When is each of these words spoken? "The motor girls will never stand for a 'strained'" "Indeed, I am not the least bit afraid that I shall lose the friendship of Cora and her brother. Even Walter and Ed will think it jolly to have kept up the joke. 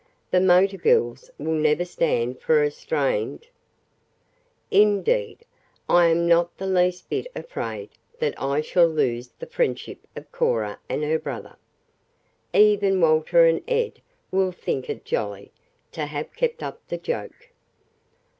"The 0.31 0.41
motor 0.41 0.77
girls 0.77 1.29
will 1.37 1.53
never 1.53 1.85
stand 1.85 2.41
for 2.41 2.63
a 2.63 2.71
'strained'" 2.71 3.45
"Indeed, 4.71 5.45
I 5.87 6.07
am 6.07 6.27
not 6.27 6.57
the 6.57 6.65
least 6.65 7.07
bit 7.07 7.27
afraid 7.35 7.91
that 8.17 8.33
I 8.41 8.61
shall 8.61 8.87
lose 8.87 9.27
the 9.37 9.45
friendship 9.45 9.99
of 10.15 10.31
Cora 10.31 10.79
and 10.89 11.03
her 11.03 11.19
brother. 11.19 11.55
Even 12.51 12.99
Walter 12.99 13.45
and 13.45 13.61
Ed 13.69 14.01
will 14.31 14.51
think 14.51 14.89
it 14.89 15.05
jolly 15.05 15.51
to 15.91 16.07
have 16.07 16.33
kept 16.35 16.63
up 16.63 16.79
the 16.87 16.97
joke. 16.97 17.51